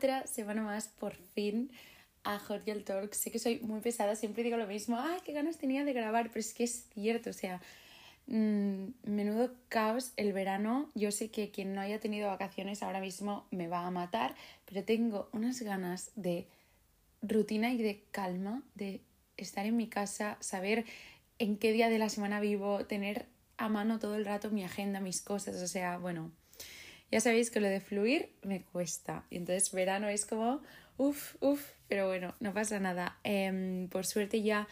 [0.00, 1.70] otra semana más, por fin,
[2.24, 3.12] a Hot Talk.
[3.12, 4.98] Sé que soy muy pesada, siempre digo lo mismo.
[4.98, 6.28] ¡Ay, qué ganas tenía de grabar!
[6.28, 7.60] Pero es que es cierto, o sea,
[8.26, 10.88] mmm, menudo caos el verano.
[10.94, 14.34] Yo sé que quien no haya tenido vacaciones ahora mismo me va a matar,
[14.64, 16.48] pero tengo unas ganas de
[17.20, 19.02] rutina y de calma, de
[19.36, 20.86] estar en mi casa, saber
[21.38, 23.26] en qué día de la semana vivo, tener
[23.58, 26.32] a mano todo el rato mi agenda, mis cosas, o sea, bueno,
[27.10, 29.24] ya sabéis que lo de fluir me cuesta.
[29.30, 30.62] Y entonces verano es como,
[30.96, 33.18] uff, uff, pero bueno, no pasa nada.
[33.24, 34.68] Em, por suerte ya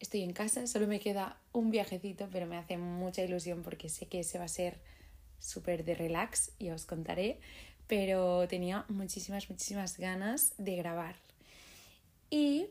[0.00, 4.06] estoy en casa, solo me queda un viajecito, pero me hace mucha ilusión porque sé
[4.06, 4.78] que ese va a ser
[5.38, 7.38] súper de relax y os contaré.
[7.86, 11.16] Pero tenía muchísimas, muchísimas ganas de grabar.
[12.28, 12.66] Y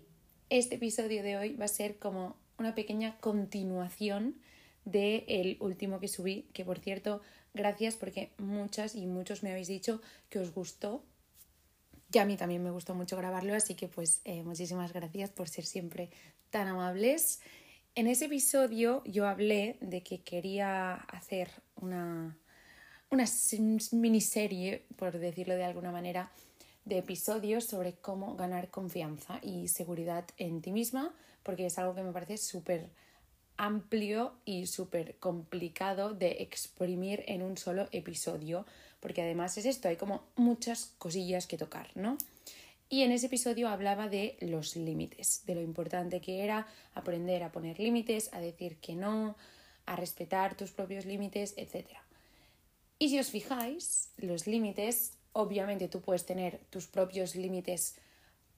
[0.50, 4.36] este episodio de hoy va a ser como una pequeña continuación
[4.86, 7.22] del el último que subí, que por cierto
[7.58, 11.04] Gracias porque muchas y muchos me habéis dicho que os gustó.
[12.14, 15.50] Y a mí también me gustó mucho grabarlo, así que pues eh, muchísimas gracias por
[15.50, 16.12] ser siempre
[16.52, 17.42] tan amables.
[17.96, 22.38] En ese episodio yo hablé de que quería hacer una,
[23.10, 23.26] una
[23.92, 26.32] miniserie, por decirlo de alguna manera,
[26.86, 32.04] de episodios sobre cómo ganar confianza y seguridad en ti misma, porque es algo que
[32.04, 32.92] me parece súper
[33.58, 38.66] amplio y súper complicado de exprimir en un solo episodio,
[39.00, 42.18] porque además es esto, hay como muchas cosillas que tocar, ¿no?
[42.90, 47.52] Y en ese episodio hablaba de los límites, de lo importante que era aprender a
[47.52, 49.36] poner límites, a decir que no,
[49.86, 51.86] a respetar tus propios límites, etc.
[52.98, 57.96] Y si os fijáis, los límites, obviamente tú puedes tener tus propios límites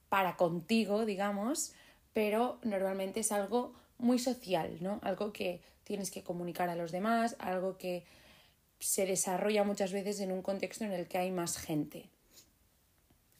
[0.08, 1.72] para contigo, digamos,
[2.12, 5.00] pero normalmente es algo muy social, ¿no?
[5.02, 8.04] Algo que tienes que comunicar a los demás, algo que
[8.78, 12.08] se desarrolla muchas veces en un contexto en el que hay más gente.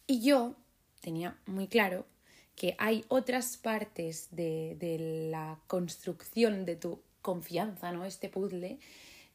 [0.06, 0.54] Y yo
[1.00, 2.04] tenía muy claro
[2.56, 8.04] que hay otras partes de, de la construcción de tu confianza, ¿no?
[8.04, 8.78] Este puzzle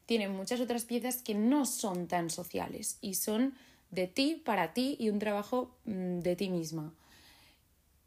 [0.05, 3.55] tiene muchas otras piezas que no son tan sociales y son
[3.91, 6.93] de ti para ti y un trabajo mm, de ti misma.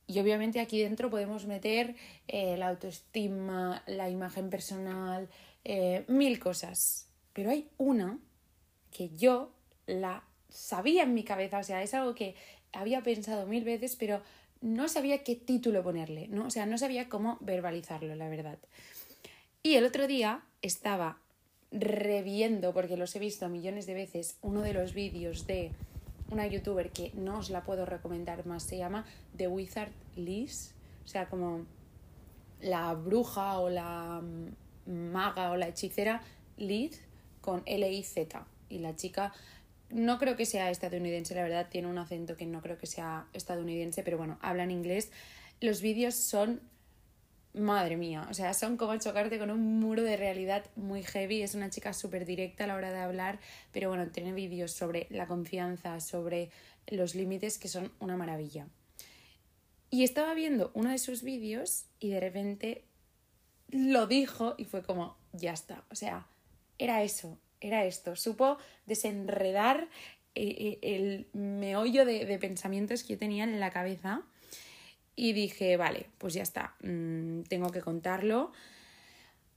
[0.09, 1.95] Y obviamente aquí dentro podemos meter
[2.27, 5.29] eh, la autoestima, la imagen personal,
[5.65, 7.07] eh, mil cosas.
[7.35, 8.19] Pero hay una
[8.91, 9.53] que yo
[9.87, 12.35] la sabía en mi cabeza, o sea, es algo que
[12.73, 14.23] había pensado mil veces, pero
[14.63, 16.47] no sabía qué título ponerle, ¿no?
[16.47, 18.59] O sea, no sabía cómo verbalizarlo, la verdad.
[19.63, 21.19] Y el otro día estaba
[21.71, 25.71] reviendo, porque los he visto millones de veces, uno de los vídeos de
[26.31, 29.05] una youtuber que no os la puedo recomendar más, se llama
[29.37, 30.75] The Wizard Liz,
[31.05, 31.65] o sea, como
[32.61, 34.23] la bruja o la
[34.87, 36.23] maga o la hechicera
[36.57, 37.01] Liz
[37.41, 38.47] con L-I-Z.
[38.69, 39.33] Y la chica
[39.91, 43.27] no creo que sea estadounidense, la verdad, tiene un acento que no creo que sea
[43.33, 45.11] estadounidense, pero bueno, habla en inglés.
[45.61, 46.61] Los vídeos son
[47.59, 51.43] madre mía, o sea, son como chocarte con un muro de realidad muy heavy.
[51.43, 53.39] Es una chica súper directa a la hora de hablar,
[53.73, 56.51] pero bueno, tiene vídeos sobre la confianza, sobre
[56.87, 58.67] los límites que son una maravilla.
[59.91, 62.85] Y estaba viendo uno de sus vídeos y de repente
[63.71, 66.27] lo dijo y fue como, ya está, o sea,
[66.79, 68.17] era eso, era esto.
[68.17, 69.89] Supo desenredar
[70.35, 74.25] eh, eh, el meollo de, de pensamientos que yo tenía en la cabeza
[75.19, 78.53] y dije, vale, pues ya está, mm, tengo que contarlo.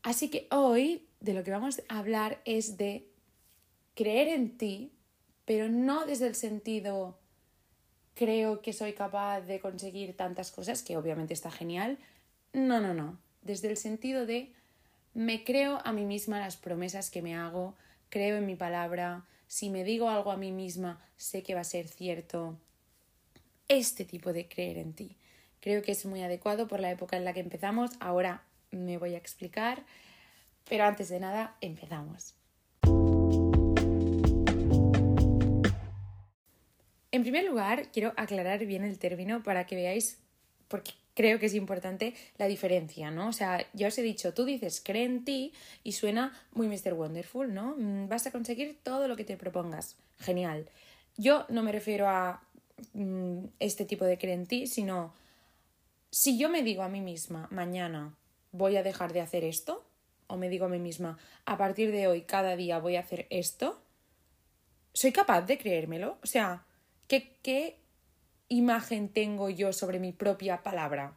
[0.02, 3.08] Así que hoy de lo que vamos a hablar es de
[3.94, 4.92] creer en ti,
[5.46, 7.20] pero no desde el sentido
[8.16, 12.00] creo que soy capaz de conseguir tantas cosas, que obviamente está genial.
[12.54, 13.20] No, no, no.
[13.44, 14.52] Desde el sentido de
[15.14, 17.76] me creo a mí misma las promesas que me hago,
[18.10, 21.66] creo en mi palabra, si me digo algo a mí misma, sé que va a
[21.66, 22.58] ser cierto.
[23.68, 25.18] Este tipo de creer en ti.
[25.62, 27.92] Creo que es muy adecuado por la época en la que empezamos.
[28.00, 29.84] Ahora me voy a explicar,
[30.68, 32.34] pero antes de nada, empezamos.
[37.12, 40.18] En primer lugar, quiero aclarar bien el término para que veáis,
[40.68, 43.28] porque creo que es importante la diferencia, ¿no?
[43.28, 45.54] O sea, ya os he dicho, tú dices cree en ti
[45.84, 46.94] y suena muy Mr.
[46.94, 47.76] Wonderful, ¿no?
[47.78, 49.98] Mm, vas a conseguir todo lo que te propongas.
[50.20, 50.70] Genial.
[51.18, 52.42] Yo no me refiero a
[52.94, 55.14] mm, este tipo de cree en ti, sino
[56.12, 58.16] si yo me digo a mí misma, mañana
[58.52, 59.86] voy a dejar de hacer esto,
[60.28, 63.28] o me digo a mí misma, a partir de hoy cada día voy a hacer
[63.30, 63.82] esto,
[64.94, 66.18] ¿soy capaz de creérmelo?
[66.22, 66.66] O sea,
[67.08, 67.78] ¿qué, qué
[68.50, 71.14] imagen tengo yo sobre mi propia palabra?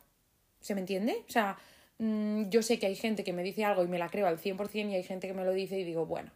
[0.60, 1.24] ¿Se me entiende?
[1.28, 1.58] O sea,
[1.98, 4.38] mm, yo sé que hay gente que me dice algo y me la creo al
[4.38, 6.30] 100% y hay gente que me lo dice y digo, bueno,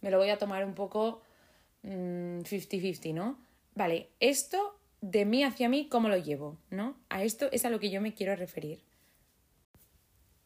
[0.00, 1.20] me lo voy a tomar un poco
[1.84, 3.38] 50-50, mm, ¿no?
[3.74, 6.58] Vale, esto de mí hacia mí, ¿cómo lo llevo?
[6.70, 6.96] ¿No?
[7.08, 8.80] A esto es a lo que yo me quiero referir.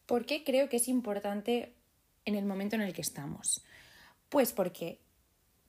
[0.05, 1.73] ¿Por qué creo que es importante
[2.25, 3.63] en el momento en el que estamos?
[4.29, 4.99] Pues porque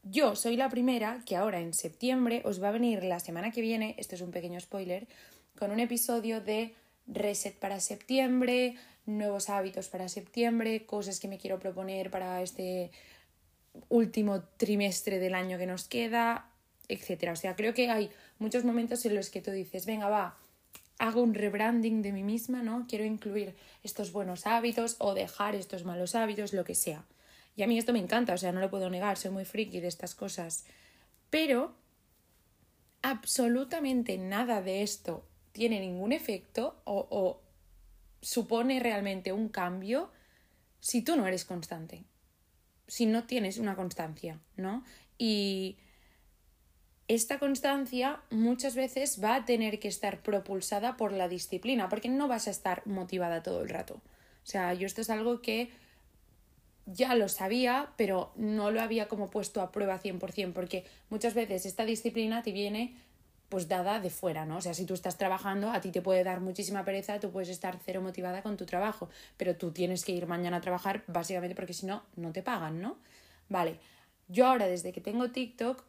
[0.02, 3.60] yo soy la primera que ahora en septiembre os va a venir la semana que
[3.60, 5.06] viene, esto es un pequeño spoiler,
[5.58, 6.74] con un episodio de
[7.06, 8.76] reset para septiembre,
[9.06, 12.90] nuevos hábitos para septiembre, cosas que me quiero proponer para este
[13.88, 16.50] último trimestre del año que nos queda,
[16.88, 17.30] etc.
[17.32, 20.38] O sea, creo que hay muchos momentos en los que tú dices, venga, va,
[20.98, 22.86] hago un rebranding de mí misma, ¿no?
[22.88, 27.04] Quiero incluir estos buenos hábitos o dejar estos malos hábitos, lo que sea.
[27.56, 29.80] Y a mí esto me encanta, o sea, no lo puedo negar, soy muy friki
[29.80, 30.64] de estas cosas.
[31.30, 31.74] Pero
[33.02, 37.42] absolutamente nada de esto tiene ningún efecto o, o
[38.20, 40.10] supone realmente un cambio
[40.80, 42.04] si tú no eres constante,
[42.86, 44.84] si no tienes una constancia, ¿no?
[45.16, 45.78] Y
[47.08, 52.28] esta constancia muchas veces va a tener que estar propulsada por la disciplina, porque no
[52.28, 53.94] vas a estar motivada todo el rato.
[53.94, 55.70] O sea, yo esto es algo que
[56.86, 61.66] ya lo sabía, pero no lo había como puesto a prueba 100%, porque muchas veces
[61.66, 62.96] esta disciplina te viene
[63.48, 64.56] pues dada de fuera, ¿no?
[64.56, 67.50] O sea, si tú estás trabajando, a ti te puede dar muchísima pereza, tú puedes
[67.50, 71.54] estar cero motivada con tu trabajo, pero tú tienes que ir mañana a trabajar básicamente
[71.54, 72.96] porque si no, no te pagan, ¿no?
[73.48, 73.78] Vale,
[74.28, 75.84] yo ahora desde que tengo TikTok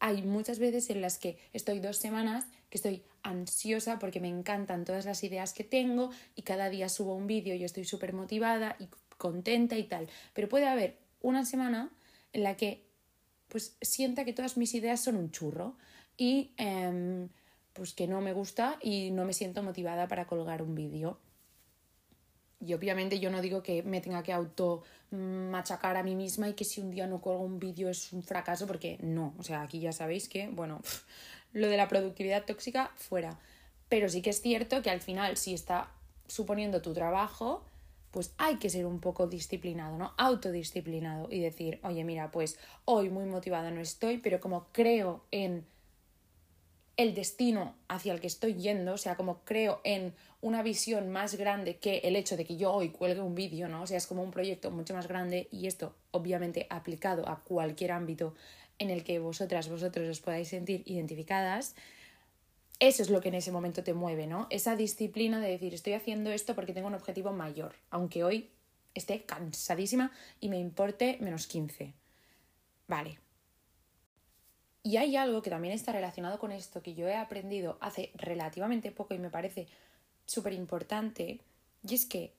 [0.00, 4.84] hay muchas veces en las que estoy dos semanas que estoy ansiosa porque me encantan
[4.84, 8.76] todas las ideas que tengo y cada día subo un vídeo y estoy súper motivada
[8.78, 10.08] y contenta y tal.
[10.34, 11.90] Pero puede haber una semana
[12.32, 12.86] en la que
[13.48, 15.76] pues sienta que todas mis ideas son un churro
[16.16, 17.28] y em,
[17.72, 21.18] pues que no me gusta y no me siento motivada para colgar un vídeo.
[22.60, 26.54] Y obviamente yo no digo que me tenga que auto machacar a mí misma y
[26.54, 29.34] que si un día no colgo un vídeo es un fracaso, porque no.
[29.38, 30.80] O sea, aquí ya sabéis que, bueno,
[31.52, 33.38] lo de la productividad tóxica fuera.
[33.88, 35.90] Pero sí que es cierto que al final, si está
[36.26, 37.64] suponiendo tu trabajo,
[38.10, 40.12] pues hay que ser un poco disciplinado, ¿no?
[40.16, 45.64] Autodisciplinado y decir, oye, mira, pues hoy muy motivada no estoy, pero como creo en
[46.98, 51.36] el destino hacia el que estoy yendo, o sea, como creo en una visión más
[51.36, 53.82] grande que el hecho de que yo hoy cuelgue un vídeo, ¿no?
[53.82, 57.92] O sea, es como un proyecto mucho más grande y esto obviamente aplicado a cualquier
[57.92, 58.34] ámbito
[58.80, 61.76] en el que vosotras, vosotros os podáis sentir identificadas,
[62.80, 64.48] eso es lo que en ese momento te mueve, ¿no?
[64.50, 68.50] Esa disciplina de decir, estoy haciendo esto porque tengo un objetivo mayor, aunque hoy
[68.94, 70.10] esté cansadísima
[70.40, 71.94] y me importe menos 15.
[72.88, 73.18] Vale,
[74.82, 78.92] y hay algo que también está relacionado con esto que yo he aprendido hace relativamente
[78.92, 79.66] poco y me parece
[80.24, 81.40] súper importante,
[81.86, 82.34] y es que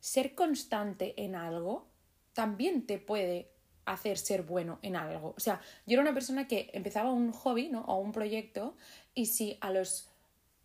[0.00, 1.86] ser constante en algo
[2.32, 3.50] también te puede
[3.84, 5.34] hacer ser bueno en algo.
[5.36, 7.82] O sea, yo era una persona que empezaba un hobby, ¿no?
[7.82, 8.76] O un proyecto,
[9.14, 10.08] y si a los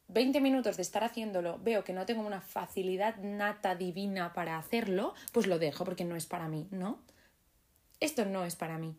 [0.09, 5.13] 20 minutos de estar haciéndolo veo que no tengo una facilidad nata divina para hacerlo,
[5.31, 6.99] pues lo dejo porque no es para mí, ¿no?
[7.99, 8.97] Esto no es para mí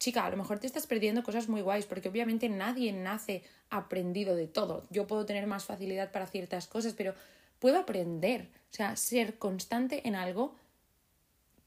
[0.00, 4.34] chica, a lo mejor te estás perdiendo cosas muy guays, porque obviamente nadie nace aprendido
[4.34, 4.86] de todo.
[4.90, 7.14] Yo puedo tener más facilidad para ciertas cosas, pero
[7.60, 8.48] puedo aprender.
[8.72, 10.56] O sea, ser constante en algo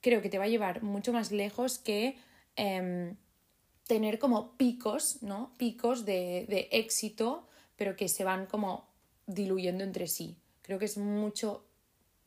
[0.01, 2.17] creo que te va a llevar mucho más lejos que
[2.57, 3.15] em,
[3.87, 5.53] tener como picos, ¿no?
[5.57, 7.47] Picos de, de éxito,
[7.77, 8.89] pero que se van como
[9.27, 10.35] diluyendo entre sí.
[10.63, 11.65] Creo que es mucho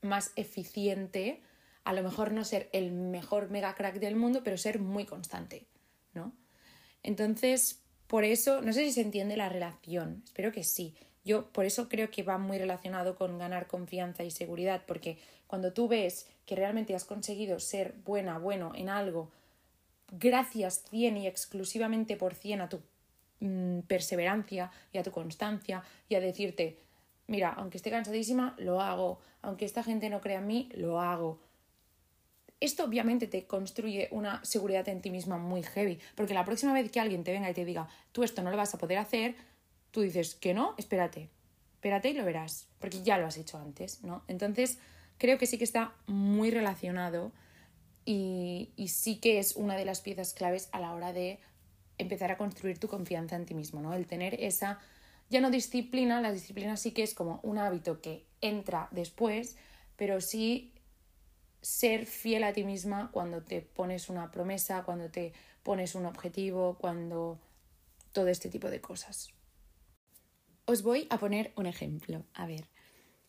[0.03, 1.43] más eficiente,
[1.85, 5.67] a lo mejor no ser el mejor mega crack del mundo, pero ser muy constante.
[6.17, 6.33] ¿No?
[7.05, 10.95] Entonces, por eso, no sé si se entiende la relación, espero que sí.
[11.25, 15.73] Yo por eso creo que va muy relacionado con ganar confianza y seguridad, porque cuando
[15.73, 19.31] tú ves que realmente has conseguido ser buena, bueno en algo,
[20.11, 22.81] gracias 100 y exclusivamente por 100 a tu
[23.41, 26.79] mm, perseverancia y a tu constancia y a decirte,
[27.27, 31.41] mira, aunque esté cansadísima, lo hago, aunque esta gente no crea en mí, lo hago,
[32.61, 36.91] esto obviamente te construye una seguridad en ti misma muy heavy, porque la próxima vez
[36.91, 39.37] que alguien te venga y te diga, tú esto no lo vas a poder hacer,
[39.91, 41.29] tú dices que no, espérate,
[41.75, 44.25] espérate y lo verás, porque ya lo has hecho antes, ¿no?
[44.29, 44.79] Entonces,
[45.19, 47.33] creo que sí que está muy relacionado
[48.05, 51.39] y, y sí que es una de las piezas claves a la hora de
[51.99, 53.95] empezar a construir tu confianza en ti mismo, ¿no?
[53.95, 54.79] El tener esa,
[55.29, 59.57] ya no disciplina, la disciplina sí que es como un hábito que entra después,
[59.97, 60.73] pero sí
[61.67, 65.33] ser fiel a ti misma cuando te pones una promesa, cuando te
[65.65, 67.41] pones un objetivo, cuando
[68.13, 69.33] todo este tipo de cosas.
[70.65, 72.25] Os voy a poner un ejemplo.
[72.35, 72.69] A ver,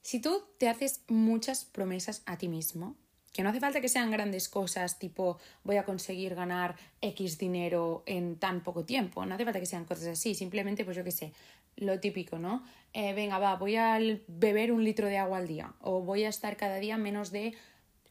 [0.01, 2.96] si tú te haces muchas promesas a ti mismo,
[3.34, 8.03] que no hace falta que sean grandes cosas, tipo voy a conseguir ganar X dinero
[8.06, 11.12] en tan poco tiempo, no hace falta que sean cosas así, simplemente pues yo qué
[11.12, 11.34] sé,
[11.75, 12.63] lo típico, ¿no?
[12.94, 16.29] Eh, venga, va, voy a beber un litro de agua al día o voy a
[16.29, 17.56] estar cada día menos de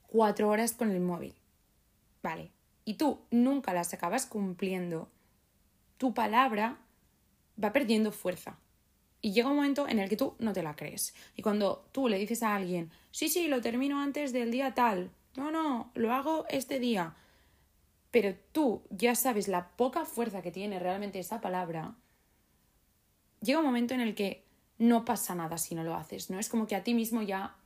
[0.09, 1.35] cuatro horas con el móvil.
[2.23, 2.51] Vale,
[2.85, 5.09] y tú nunca las acabas cumpliendo,
[5.99, 6.79] tu palabra
[7.63, 8.59] va perdiendo fuerza.
[9.21, 11.15] Y llega un momento en el que tú no te la crees.
[11.35, 15.11] Y cuando tú le dices a alguien, sí, sí, lo termino antes del día tal,
[15.37, 17.15] no, no, lo hago este día,
[18.11, 21.95] pero tú ya sabes la poca fuerza que tiene realmente esa palabra,
[23.43, 24.45] llega un momento en el que
[24.79, 26.39] no pasa nada si no lo haces, ¿no?
[26.39, 27.57] Es como que a ti mismo ya,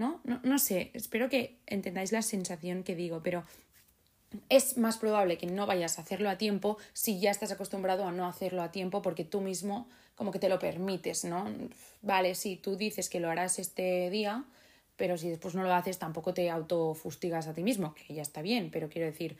[0.00, 0.20] ¿no?
[0.24, 3.44] No, no sé, espero que entendáis la sensación que digo, pero
[4.48, 8.12] es más probable que no vayas a hacerlo a tiempo si ya estás acostumbrado a
[8.12, 11.46] no hacerlo a tiempo porque tú mismo como que te lo permites, ¿no?
[12.00, 14.44] Vale, sí, tú dices que lo harás este día,
[14.96, 18.40] pero si después no lo haces tampoco te autofustigas a ti mismo, que ya está
[18.40, 19.36] bien, pero quiero decir,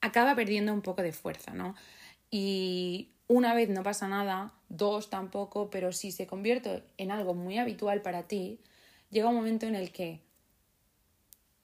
[0.00, 1.74] acaba perdiendo un poco de fuerza, ¿no?
[2.30, 7.58] Y una vez no pasa nada, dos tampoco, pero si se convierte en algo muy
[7.58, 8.60] habitual para ti,
[9.14, 10.20] llega un momento en el que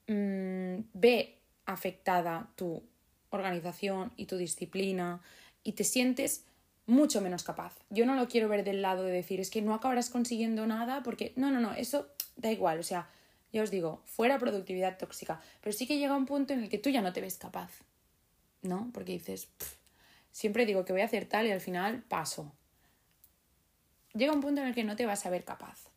[0.07, 2.81] mmm, ve afectada tu
[3.29, 5.21] organización y tu disciplina
[5.63, 6.45] y te sientes
[6.87, 7.73] mucho menos capaz.
[7.89, 11.03] Yo no lo quiero ver del lado de decir es que no acabarás consiguiendo nada
[11.03, 13.09] porque no, no, no, eso da igual, o sea,
[13.51, 16.77] ya os digo, fuera productividad tóxica, pero sí que llega un punto en el que
[16.77, 17.71] tú ya no te ves capaz,
[18.61, 18.89] ¿no?
[18.93, 19.49] Porque dices,
[20.31, 22.53] siempre digo que voy a hacer tal y al final paso.
[24.13, 25.90] Llega un punto en el que no te vas a ver capaz.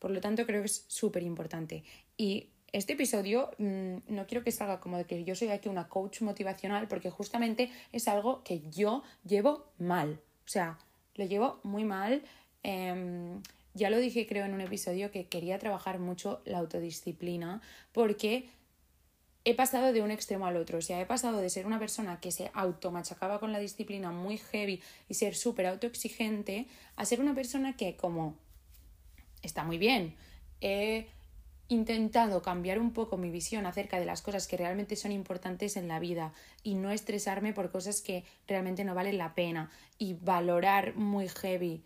[0.00, 1.84] Por lo tanto, creo que es súper importante.
[2.16, 5.88] Y este episodio mm, no quiero que salga como de que yo soy aquí una
[5.88, 10.20] coach motivacional, porque justamente es algo que yo llevo mal.
[10.44, 10.78] O sea,
[11.14, 12.22] lo llevo muy mal.
[12.62, 13.42] Em,
[13.74, 18.48] ya lo dije creo en un episodio que quería trabajar mucho la autodisciplina porque
[19.44, 20.78] he pasado de un extremo al otro.
[20.78, 24.38] O sea, he pasado de ser una persona que se automachacaba con la disciplina muy
[24.38, 26.66] heavy y ser súper autoexigente
[26.96, 28.36] a ser una persona que como
[29.42, 30.16] está muy bien.
[30.60, 31.08] He
[31.68, 35.86] intentado cambiar un poco mi visión acerca de las cosas que realmente son importantes en
[35.86, 36.32] la vida
[36.64, 41.84] y no estresarme por cosas que realmente no valen la pena y valorar muy heavy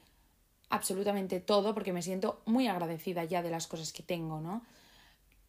[0.70, 4.62] absolutamente todo porque me siento muy agradecida ya de las cosas que tengo, ¿no?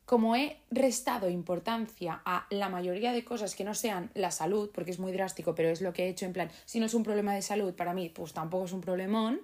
[0.06, 4.92] Como he restado importancia a la mayoría de cosas que no sean la salud, porque
[4.92, 7.02] es muy drástico, pero es lo que he hecho en plan, si no es un
[7.02, 9.42] problema de salud para mí, pues tampoco es un problemón,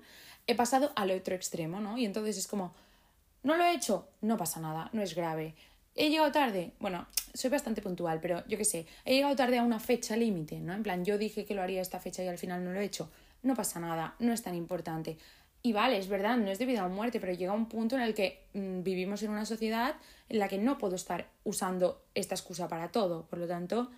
[0.48, 1.98] he pasado al otro extremo, ¿no?
[1.98, 2.74] Y entonces es como,
[3.44, 4.08] ¿No lo he hecho?
[4.22, 5.56] No pasa nada, no es grave.
[5.96, 6.74] ¿He llegado tarde?
[6.80, 10.60] Bueno, soy bastante puntual, pero yo qué sé, he llegado tarde a una fecha límite,
[10.60, 10.74] ¿no?
[10.74, 12.86] En plan, yo dije que lo haría esta fecha y al final no lo he
[12.86, 13.10] hecho.
[13.42, 15.18] No pasa nada, no es tan importante.
[15.64, 18.14] Y vale, es verdad, no es debido a muerte, pero llega un punto en el
[18.14, 19.96] que mm, vivimos en una sociedad
[20.30, 23.26] en la que no puedo estar usando esta excusa para todo.
[23.26, 23.90] Por lo tanto,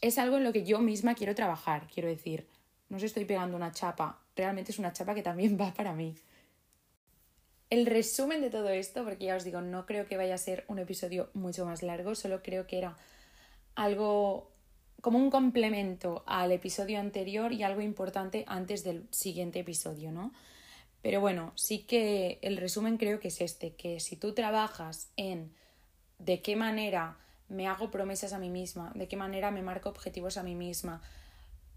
[0.00, 2.46] es algo en lo que yo misma quiero trabajar, quiero decir.
[2.88, 6.14] No os estoy pegando una chapa, realmente es una chapa que también va para mí
[7.70, 10.64] el resumen de todo esto, porque ya os digo, no creo que vaya a ser
[10.66, 12.96] un episodio mucho más largo, solo creo que era
[13.76, 14.50] algo
[15.00, 20.32] como un complemento al episodio anterior y algo importante antes del siguiente episodio, ¿no?
[21.00, 25.54] Pero bueno, sí que el resumen creo que es este, que si tú trabajas en
[26.18, 27.16] de qué manera
[27.48, 31.00] me hago promesas a mí misma, de qué manera me marco objetivos a mí misma,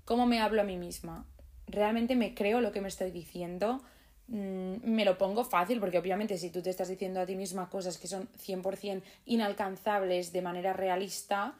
[0.03, 1.25] cómo me hablo a mí misma,
[1.67, 3.81] realmente me creo lo que me estoy diciendo,
[4.27, 7.69] Mm, me lo pongo fácil, porque obviamente si tú te estás diciendo a ti misma
[7.69, 11.55] cosas que son 100% inalcanzables de manera realista,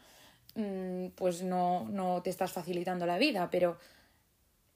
[0.56, 3.78] mm, pues no, no te estás facilitando la vida, pero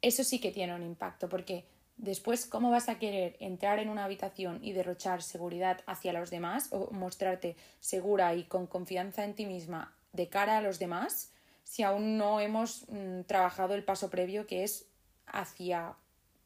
[0.01, 1.65] eso sí que tiene un impacto, porque
[1.97, 6.67] después, ¿cómo vas a querer entrar en una habitación y derrochar seguridad hacia los demás
[6.71, 11.31] o mostrarte segura y con confianza en ti misma de cara a los demás
[11.63, 14.87] si aún no hemos mm, trabajado el paso previo que es
[15.27, 15.95] hacia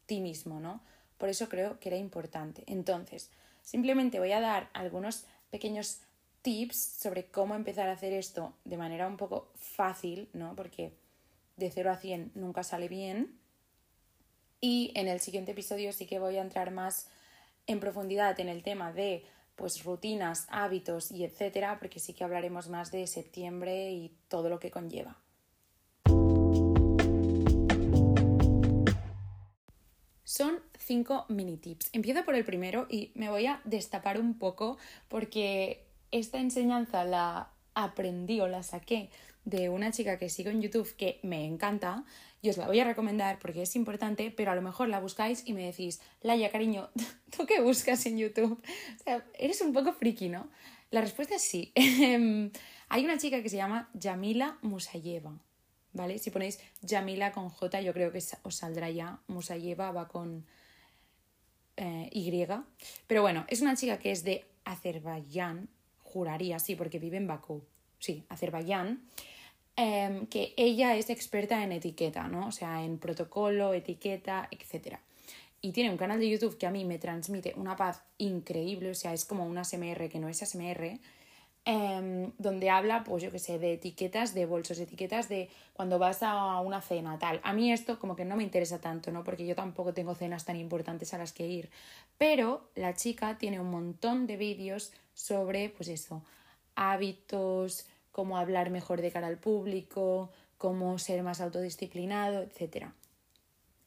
[0.06, 0.80] ti mismo, ¿no?
[1.18, 2.64] Por eso creo que era importante.
[2.66, 3.30] Entonces,
[3.62, 6.00] simplemente voy a dar algunos pequeños
[6.42, 10.56] tips sobre cómo empezar a hacer esto de manera un poco fácil, ¿no?
[10.56, 10.92] Porque
[11.56, 13.38] de 0 a 100 nunca sale bien.
[14.60, 17.08] Y en el siguiente episodio sí que voy a entrar más
[17.66, 19.24] en profundidad en el tema de
[19.56, 24.58] pues rutinas, hábitos y etcétera, porque sí que hablaremos más de septiembre y todo lo
[24.58, 25.21] que conlleva.
[30.32, 31.90] Son cinco mini tips.
[31.92, 37.50] Empiezo por el primero y me voy a destapar un poco porque esta enseñanza la
[37.74, 39.10] aprendí o la saqué
[39.44, 42.06] de una chica que sigo en YouTube que me encanta
[42.40, 45.42] y os la voy a recomendar porque es importante, pero a lo mejor la buscáis
[45.46, 46.88] y me decís, Laia, cariño,
[47.36, 48.52] ¿tú qué buscas en YouTube?
[48.54, 50.48] O sea, eres un poco friki, ¿no?
[50.90, 51.72] La respuesta es sí.
[51.74, 52.50] Em,
[52.88, 55.38] hay una chica que se llama Yamila Musayeva,
[55.92, 56.18] ¿vale?
[56.18, 59.20] Si ponéis Yamila con J, yo creo que os saldrá ya.
[59.28, 60.44] Musayeva va con
[61.76, 62.46] eh, Y.
[63.06, 65.68] Pero bueno, es una chica que es de Azerbaiyán,
[66.02, 67.62] juraría, sí, porque vive en Bakú.
[67.98, 69.02] Sí, Azerbaiyán.
[69.74, 72.48] Em, que ella es experta en etiqueta, ¿no?
[72.48, 74.98] O sea, en protocolo, etiqueta, etc.
[75.62, 78.94] Y tiene un canal de YouTube que a mí me transmite una paz increíble, o
[78.94, 80.98] sea, es como una SMR que no es SMR,
[81.64, 86.22] em, donde habla, pues yo qué sé, de etiquetas de bolsos, etiquetas de cuando vas
[86.22, 87.40] a una cena, tal.
[87.44, 89.24] A mí esto como que no me interesa tanto, ¿no?
[89.24, 91.70] Porque yo tampoco tengo cenas tan importantes a las que ir.
[92.18, 96.22] Pero la chica tiene un montón de vídeos sobre, pues eso,
[96.74, 102.86] hábitos, cómo hablar mejor de cara al público, cómo ser más autodisciplinado, etc.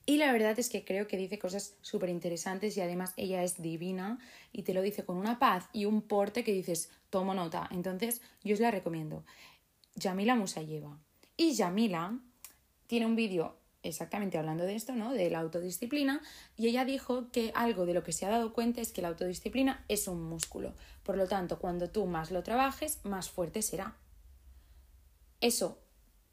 [0.06, 3.62] Y la verdad es que creo que dice cosas súper interesantes y además ella es
[3.62, 4.20] divina
[4.52, 7.68] y te lo dice con una paz y un porte que dices, tomo nota.
[7.72, 9.26] Entonces yo os la recomiendo.
[9.96, 11.00] Yamila Musayeva.
[11.38, 12.20] Y Yamila
[12.88, 15.14] tiene un vídeo exactamente hablando de esto, ¿no?
[15.14, 16.22] De la autodisciplina,
[16.58, 19.10] y ella dijo que algo de lo que se ha dado cuenta es que la
[19.10, 20.74] autodisciplina es un músculo.
[21.04, 23.96] Por lo tanto, cuando tú más lo trabajes, más fuerte será.
[25.40, 25.80] Eso,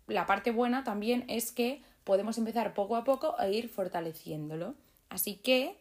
[0.06, 4.74] la parte buena también es que podemos empezar poco a poco a ir fortaleciéndolo.
[5.08, 5.76] Así que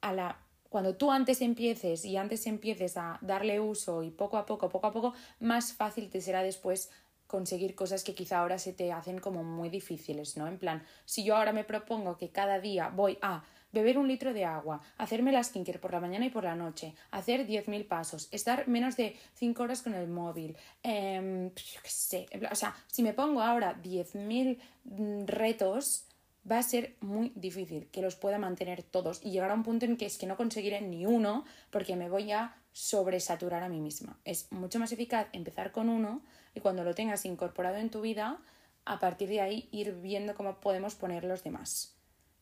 [0.00, 0.38] a la,
[0.68, 4.86] cuando tú antes empieces y antes empieces a darle uso y poco a poco, poco
[4.86, 6.90] a poco, más fácil te será después
[7.26, 10.46] conseguir cosas que quizá ahora se te hacen como muy difíciles, ¿no?
[10.46, 14.32] En plan, si yo ahora me propongo que cada día voy a beber un litro
[14.32, 18.28] de agua, hacerme la skincare por la mañana y por la noche, hacer 10.000 pasos,
[18.30, 23.02] estar menos de 5 horas con el móvil, eh, yo qué sé, o sea, si
[23.02, 26.06] me pongo ahora 10.000 mm, retos,
[26.50, 29.86] va a ser muy difícil que los pueda mantener todos y llegar a un punto
[29.86, 33.80] en que es que no conseguiré ni uno porque me voy a sobresaturar a mí
[33.80, 34.18] misma.
[34.24, 36.22] Es mucho más eficaz empezar con uno
[36.54, 38.38] y cuando lo tengas incorporado en tu vida,
[38.84, 41.94] a partir de ahí ir viendo cómo podemos poner los demás.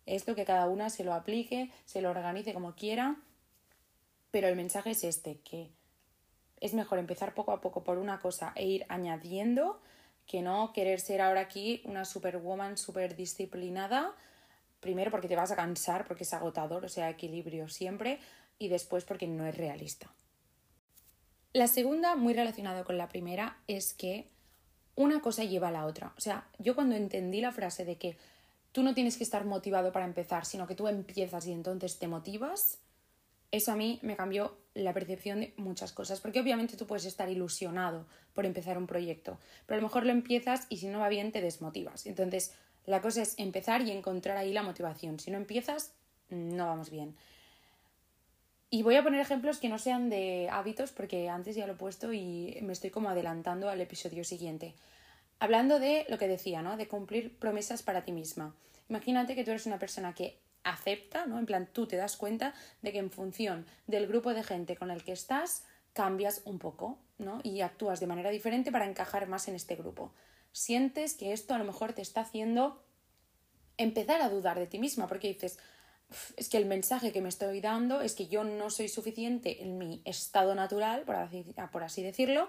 [0.06, 3.16] Esto que cada una se lo aplique, se lo organice como quiera,
[4.30, 5.70] pero el mensaje es este, que
[6.60, 9.80] es mejor empezar poco a poco por una cosa e ir añadiendo
[10.26, 14.14] que no querer ser ahora aquí una superwoman super disciplinada,
[14.80, 18.20] primero porque te vas a cansar, porque es agotador, o sea, equilibrio siempre,
[18.58, 20.12] y después porque no es realista.
[21.52, 24.28] La segunda, muy relacionada con la primera, es que
[24.94, 26.14] una cosa lleva a la otra.
[26.16, 28.16] O sea, yo cuando entendí la frase de que
[28.72, 32.08] tú no tienes que estar motivado para empezar, sino que tú empiezas y entonces te
[32.08, 32.78] motivas,
[33.50, 37.28] eso a mí me cambió la percepción de muchas cosas, porque obviamente tú puedes estar
[37.28, 41.10] ilusionado por empezar un proyecto, pero a lo mejor lo empiezas y si no va
[41.10, 42.06] bien te desmotivas.
[42.06, 42.54] Entonces,
[42.86, 45.20] la cosa es empezar y encontrar ahí la motivación.
[45.20, 45.92] Si no empiezas,
[46.30, 47.14] no vamos bien.
[48.70, 51.76] Y voy a poner ejemplos que no sean de hábitos, porque antes ya lo he
[51.76, 54.74] puesto y me estoy como adelantando al episodio siguiente.
[55.42, 56.76] Hablando de lo que decía, ¿no?
[56.76, 58.54] De cumplir promesas para ti misma.
[58.88, 61.36] Imagínate que tú eres una persona que acepta, ¿no?
[61.36, 64.92] En plan, tú te das cuenta de que en función del grupo de gente con
[64.92, 67.40] el que estás, cambias un poco, ¿no?
[67.42, 70.14] Y actúas de manera diferente para encajar más en este grupo.
[70.52, 72.84] Sientes que esto a lo mejor te está haciendo
[73.78, 75.58] empezar a dudar de ti misma, porque dices,
[76.36, 79.76] es que el mensaje que me estoy dando es que yo no soy suficiente en
[79.78, 82.48] mi estado natural, por así, por así decirlo,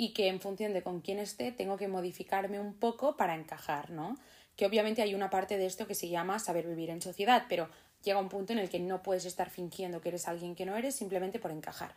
[0.00, 3.90] y que en función de con quién esté tengo que modificarme un poco para encajar,
[3.90, 4.16] ¿no?
[4.56, 7.68] Que obviamente hay una parte de esto que se llama saber vivir en sociedad, pero
[8.02, 10.74] llega un punto en el que no puedes estar fingiendo que eres alguien que no
[10.74, 11.96] eres simplemente por encajar.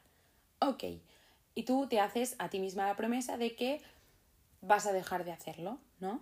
[0.59, 0.83] Ok,
[1.55, 3.81] y tú te haces a ti misma la promesa de que
[4.59, 6.21] vas a dejar de hacerlo, ¿no?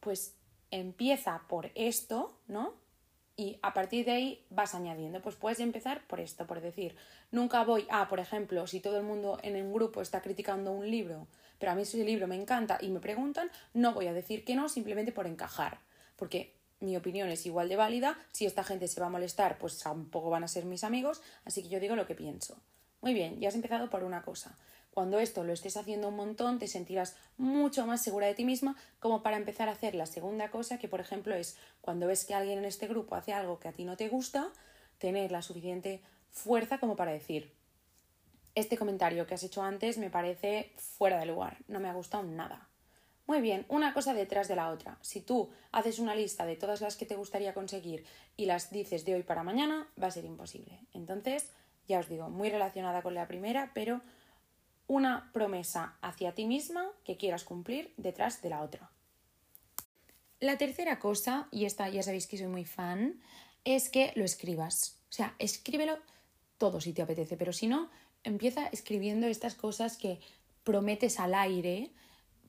[0.00, 0.34] Pues
[0.72, 2.74] empieza por esto, ¿no?
[3.38, 5.22] Y a partir de ahí vas añadiendo.
[5.22, 6.96] Pues puedes empezar por esto, por decir,
[7.30, 10.90] nunca voy a, por ejemplo, si todo el mundo en un grupo está criticando un
[10.90, 11.28] libro,
[11.60, 14.56] pero a mí ese libro me encanta y me preguntan, no voy a decir que
[14.56, 15.78] no simplemente por encajar,
[16.16, 19.78] porque mi opinión es igual de válida, si esta gente se va a molestar, pues
[19.78, 22.60] tampoco van a ser mis amigos, así que yo digo lo que pienso.
[23.02, 24.58] Muy bien, ya has empezado por una cosa.
[24.98, 28.74] Cuando esto lo estés haciendo un montón, te sentirás mucho más segura de ti misma
[28.98, 32.34] como para empezar a hacer la segunda cosa, que por ejemplo es cuando ves que
[32.34, 34.50] alguien en este grupo hace algo que a ti no te gusta,
[34.98, 37.54] tener la suficiente fuerza como para decir,
[38.56, 42.24] este comentario que has hecho antes me parece fuera de lugar, no me ha gustado
[42.24, 42.68] nada.
[43.28, 44.98] Muy bien, una cosa detrás de la otra.
[45.00, 48.04] Si tú haces una lista de todas las que te gustaría conseguir
[48.36, 50.80] y las dices de hoy para mañana, va a ser imposible.
[50.92, 51.52] Entonces,
[51.86, 54.00] ya os digo, muy relacionada con la primera, pero
[54.88, 58.90] una promesa hacia ti misma que quieras cumplir detrás de la otra.
[60.40, 63.20] La tercera cosa, y esta ya sabéis que soy muy fan,
[63.64, 64.98] es que lo escribas.
[65.10, 65.98] O sea, escríbelo
[66.56, 67.90] todo si te apetece, pero si no,
[68.24, 70.20] empieza escribiendo estas cosas que
[70.64, 71.92] prometes al aire,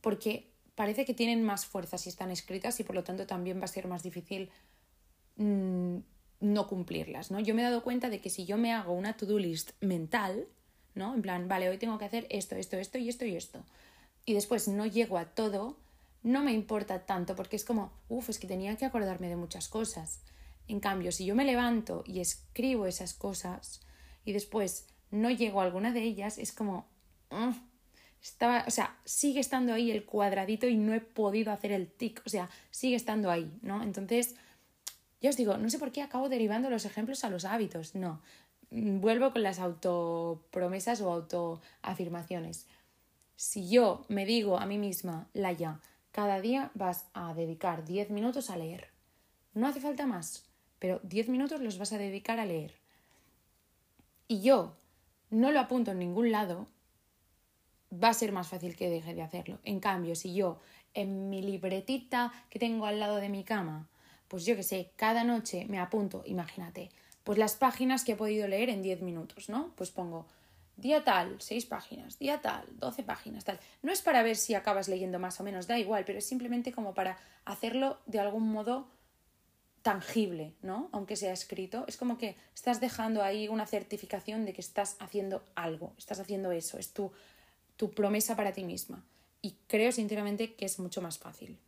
[0.02, 3.66] porque parece que tienen más fuerza si están escritas y por lo tanto también va
[3.66, 4.50] a ser más difícil
[5.36, 5.98] mm,
[6.40, 7.40] no cumplirlas, ¿no?
[7.40, 10.48] Yo me he dado cuenta de que si yo me hago una to-do list mental,
[11.00, 11.16] ¿no?
[11.16, 13.64] En plan, vale, hoy tengo que hacer esto, esto, esto y esto y esto.
[14.26, 15.78] Y después no llego a todo,
[16.22, 19.68] no me importa tanto porque es como, uff, es que tenía que acordarme de muchas
[19.68, 20.20] cosas.
[20.68, 23.82] En cambio, si yo me levanto y escribo esas cosas
[24.24, 26.86] y después no llego a alguna de ellas, es como,
[28.22, 32.22] estaba, o sea, sigue estando ahí el cuadradito y no he podido hacer el tic,
[32.26, 33.82] o sea, sigue estando ahí, ¿no?
[33.82, 34.36] Entonces,
[35.22, 38.22] ya os digo, no sé por qué acabo derivando los ejemplos a los hábitos, no.
[38.72, 42.68] Mm, vuelvo con las autopromesas o autoafirmaciones.
[43.36, 45.80] Si yo me digo a mí misma, Laia,
[46.12, 48.90] cada día vas a dedicar 10 minutos a leer.
[49.54, 50.46] No hace falta más,
[50.80, 52.74] pero 10 minutos los vas a dedicar a leer.
[54.28, 54.76] Y yo
[55.30, 56.68] no lo apunto en ningún lado,
[57.92, 59.60] va a ser más fácil que deje de hacerlo.
[59.64, 60.60] En cambio, si yo
[60.94, 63.88] en mi libretita que tengo al lado de mi cama
[64.30, 66.92] pues yo que sé, cada noche me apunto, imagínate,
[67.30, 69.72] pues las páginas que he podido leer en 10 minutos, ¿no?
[69.76, 70.26] Pues pongo
[70.78, 73.60] día tal, 6 páginas, día tal, 12 páginas, tal.
[73.84, 76.72] No es para ver si acabas leyendo más o menos, da igual, pero es simplemente
[76.72, 78.88] como para hacerlo de algún modo
[79.84, 80.90] tangible, ¿no?
[80.92, 85.46] Aunque sea escrito, es como que estás dejando ahí una certificación de que estás haciendo
[85.54, 87.12] algo, estás haciendo eso, es tu,
[87.76, 89.06] tu promesa para ti misma.
[89.44, 91.60] Y creo sinceramente que es mucho más fácil.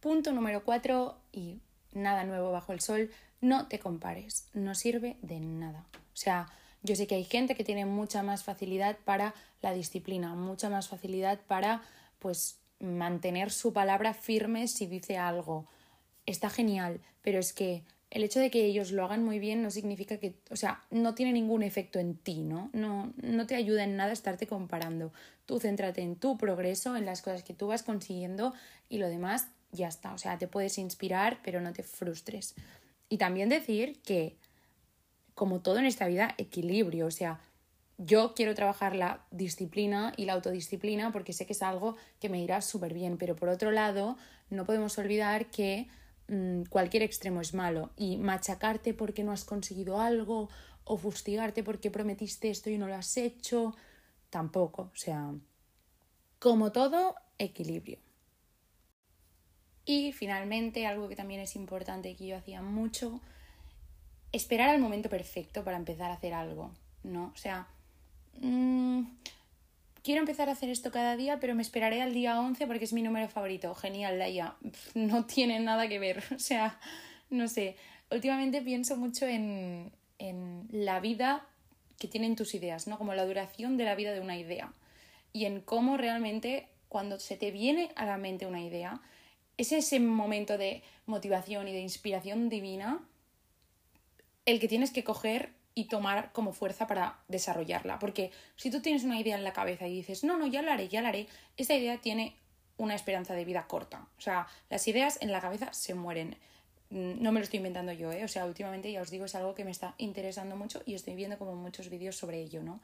[0.00, 1.60] Punto número cuatro, y
[1.92, 3.08] nada nuevo bajo el sol,
[3.42, 5.84] no te compares, no sirve de nada.
[5.92, 6.48] O sea,
[6.82, 10.88] yo sé que hay gente que tiene mucha más facilidad para la disciplina, mucha más
[10.88, 11.82] facilidad para,
[12.18, 15.66] pues, mantener su palabra firme si dice algo.
[16.24, 19.70] Está genial, pero es que el hecho de que ellos lo hagan muy bien no
[19.70, 22.70] significa que, o sea, no tiene ningún efecto en ti, ¿no?
[22.72, 25.12] No, no te ayuda en nada estarte comparando.
[25.46, 28.52] Tú céntrate en tu progreso, en las cosas que tú vas consiguiendo
[28.88, 30.12] y lo demás ya está.
[30.12, 32.54] O sea, te puedes inspirar, pero no te frustres.
[33.12, 34.38] Y también decir que,
[35.34, 37.04] como todo en esta vida, equilibrio.
[37.08, 37.40] O sea,
[37.98, 42.42] yo quiero trabajar la disciplina y la autodisciplina porque sé que es algo que me
[42.42, 43.18] irá súper bien.
[43.18, 44.16] Pero por otro lado,
[44.48, 45.88] no podemos olvidar que
[46.28, 47.90] mm, cualquier extremo es malo.
[47.98, 50.48] Y machacarte porque no has conseguido algo
[50.84, 53.76] o fustigarte porque prometiste esto y no lo has hecho,
[54.30, 54.84] tampoco.
[54.84, 55.34] O sea,
[56.38, 57.98] como todo, equilibrio.
[59.84, 63.20] Y finalmente, algo que también es importante que yo hacía mucho,
[64.32, 66.70] esperar al momento perfecto para empezar a hacer algo,
[67.02, 67.32] ¿no?
[67.34, 67.66] O sea,
[68.40, 69.02] mmm,
[70.02, 72.92] quiero empezar a hacer esto cada día, pero me esperaré al día 11 porque es
[72.92, 73.74] mi número favorito.
[73.74, 74.56] Genial, Laia.
[74.94, 76.22] No tiene nada que ver.
[76.34, 76.78] O sea,
[77.30, 77.76] no sé.
[78.10, 81.46] Últimamente pienso mucho en, en la vida
[81.98, 82.98] que tienen tus ideas, ¿no?
[82.98, 84.72] Como la duración de la vida de una idea.
[85.32, 89.00] Y en cómo realmente cuando se te viene a la mente una idea,
[89.56, 93.00] es ese momento de motivación y de inspiración divina
[94.44, 97.98] el que tienes que coger y tomar como fuerza para desarrollarla.
[97.98, 100.74] Porque si tú tienes una idea en la cabeza y dices, no, no, ya la
[100.74, 102.36] haré, ya la haré, esa idea tiene
[102.76, 104.06] una esperanza de vida corta.
[104.18, 106.36] O sea, las ideas en la cabeza se mueren.
[106.90, 108.24] Mm, no me lo estoy inventando yo, ¿eh?
[108.24, 111.14] O sea, últimamente ya os digo, es algo que me está interesando mucho y estoy
[111.14, 112.80] viendo como muchos vídeos sobre ello, ¿no?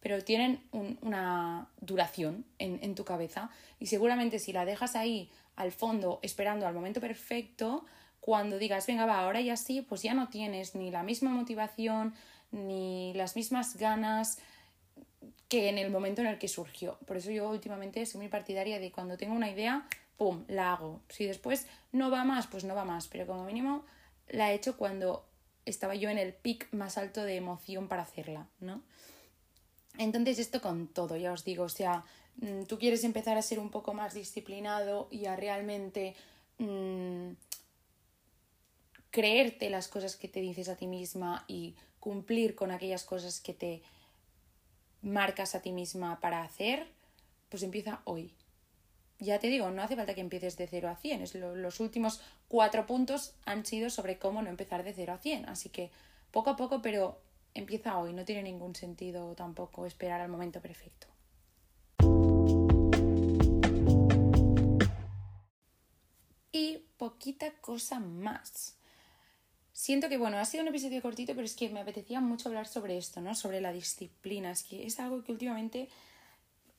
[0.00, 5.72] Pero tienen una duración en, en tu cabeza y seguramente si la dejas ahí al
[5.72, 7.84] fondo esperando al momento perfecto,
[8.20, 12.14] cuando digas, venga, va, ahora ya sí, pues ya no tienes ni la misma motivación,
[12.52, 14.38] ni las mismas ganas
[15.48, 16.98] que en el momento en el que surgió.
[17.06, 19.86] Por eso yo últimamente soy muy partidaria de cuando tengo una idea,
[20.16, 21.00] ¡pum!, la hago.
[21.08, 23.84] Si después no va más, pues no va más, pero como mínimo
[24.28, 25.26] la he hecho cuando
[25.64, 28.82] estaba yo en el pic más alto de emoción para hacerla, ¿no?
[30.00, 32.04] Entonces esto con todo, ya os digo, o sea,
[32.40, 36.14] Mm, tú quieres empezar a ser un poco más disciplinado y a realmente
[36.58, 37.32] mm,
[39.10, 43.52] creerte las cosas que te dices a ti misma y cumplir con aquellas cosas que
[43.52, 43.82] te
[45.02, 46.86] marcas a ti misma para hacer,
[47.48, 48.32] pues empieza hoy.
[49.18, 51.24] Ya te digo, no hace falta que empieces de 0 a 100.
[51.60, 55.46] los últimos cuatro puntos han sido sobre cómo no empezar de 0 a 100.
[55.46, 55.90] Así que
[56.30, 57.20] poco a poco, pero
[57.54, 58.12] empieza hoy.
[58.12, 61.06] No tiene ningún sentido tampoco esperar al momento perfecto.
[66.52, 68.76] Y poquita cosa más.
[69.72, 72.66] Siento que, bueno, ha sido un episodio cortito, pero es que me apetecía mucho hablar
[72.66, 73.34] sobre esto, ¿no?
[73.34, 74.50] Sobre la disciplina.
[74.50, 75.88] Es que es algo que últimamente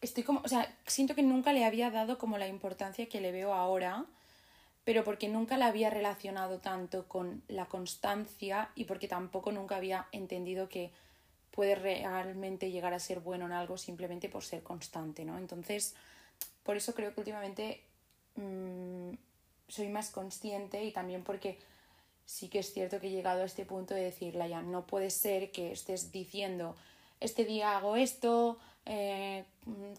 [0.01, 3.31] estoy como, o sea, siento que nunca le había dado como la importancia que le
[3.31, 4.05] veo ahora.
[4.83, 10.07] Pero porque nunca la había relacionado tanto con la constancia y porque tampoco nunca había
[10.11, 10.91] entendido que
[11.51, 15.37] puede realmente llegar a ser bueno en algo simplemente por ser constante, ¿no?
[15.37, 15.95] Entonces,
[16.63, 17.83] por eso creo que últimamente
[18.35, 19.11] mm,
[19.67, 21.59] soy más consciente y también porque
[22.25, 25.09] sí que es cierto que he llegado a este punto de decirle ya, no puede
[25.09, 26.75] ser que estés diciendo,
[27.19, 29.45] este día hago esto, eh,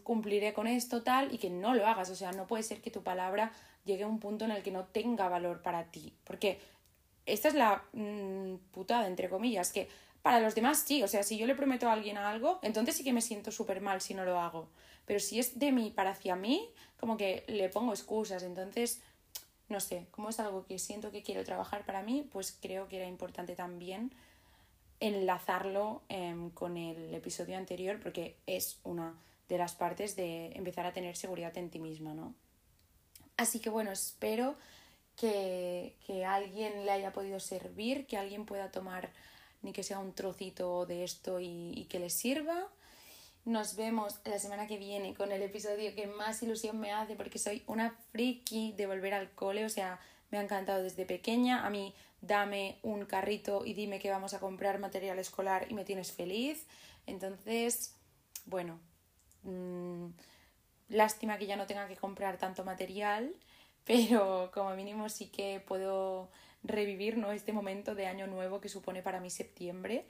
[0.02, 2.10] cumpliré con esto, tal, y que no lo hagas.
[2.10, 3.52] O sea, no puede ser que tu palabra
[3.84, 6.12] llegue a un punto en el que no tenga valor para ti.
[6.24, 6.60] Porque
[7.26, 9.88] esta es la mm, putada, entre comillas, que
[10.22, 11.02] para los demás sí.
[11.02, 13.80] O sea, si yo le prometo a alguien algo, entonces sí que me siento súper
[13.80, 14.68] mal si no lo hago.
[15.04, 18.42] Pero si es de mí para hacia mí, como que le pongo excusas.
[18.42, 19.02] Entonces,
[19.68, 22.98] no sé, como es algo que siento que quiero trabajar para mí, pues creo que
[22.98, 24.12] era importante también
[25.00, 29.16] enlazarlo em, con el episodio anterior porque es una
[29.48, 32.34] de las partes de empezar a tener seguridad en ti misma, ¿no?
[33.36, 34.56] Así que bueno, espero
[35.16, 39.10] que, que alguien le haya podido servir, que alguien pueda tomar
[39.62, 42.68] ni que sea un trocito de esto y, que le sirva.
[43.44, 47.38] Nos vemos la semana que viene con el episodio que más ilusión me hace porque
[47.38, 51.66] soy una friki de volver al cole, o sea, me ha encantado desde pequeña.
[51.66, 55.84] A mí dame un carrito y dime que vamos a comprar material escolar y me
[55.84, 56.66] tienes feliz.
[57.06, 57.94] Entonces,
[58.46, 58.78] bueno,
[59.42, 60.06] mmm,
[60.92, 63.34] lástima que ya no tenga que comprar tanto material,
[63.84, 66.28] pero como mínimo sí que puedo
[66.62, 67.32] revivir ¿no?
[67.32, 70.04] este momento de año nuevo que supone para mí septiembre.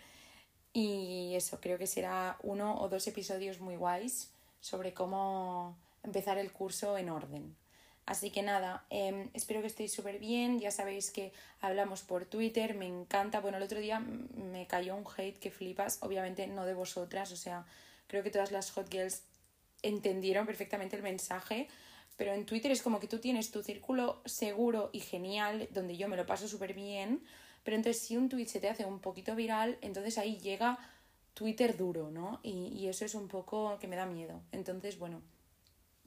[0.74, 6.52] Y eso, creo que será uno o dos episodios muy guays sobre cómo empezar el
[6.52, 7.56] curso en orden.
[8.04, 10.58] Así que nada, em, espero que estéis súper bien.
[10.58, 13.40] Ya sabéis que hablamos por Twitter, me encanta.
[13.40, 17.36] Bueno, el otro día me cayó un hate que flipas, obviamente no de vosotras, o
[17.36, 17.64] sea,
[18.08, 19.22] creo que todas las hot girls
[19.82, 21.68] entendieron perfectamente el mensaje,
[22.16, 26.08] pero en Twitter es como que tú tienes tu círculo seguro y genial, donde yo
[26.08, 27.22] me lo paso súper bien,
[27.64, 30.78] pero entonces si un tweet se te hace un poquito viral, entonces ahí llega
[31.34, 32.40] Twitter duro, ¿no?
[32.42, 34.42] Y, y eso es un poco que me da miedo.
[34.52, 35.22] Entonces, bueno,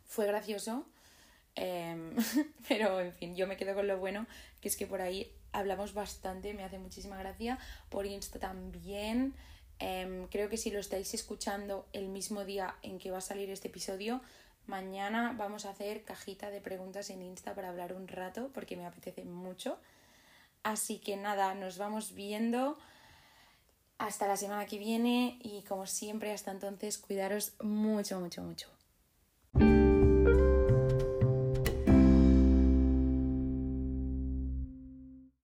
[0.06, 0.86] fue gracioso
[1.56, 2.14] Em,
[2.68, 4.28] pero en fin, yo me quedo con lo bueno,
[4.62, 7.58] que es que por ahí hablamos bastante, me hace muchísima gracia.
[7.90, 9.34] Por Insta también.
[9.80, 13.50] Em, creo que si lo estáis escuchando el mismo día en que va a salir
[13.50, 14.22] este episodio,
[14.68, 18.86] mañana vamos a hacer cajita de preguntas en Insta para hablar un rato, porque me
[18.86, 19.78] apetece mucho.
[20.64, 22.78] Así que nada, nos vamos viendo
[23.98, 28.70] hasta la semana que viene y como siempre hasta entonces cuidaros mucho, mucho, mucho.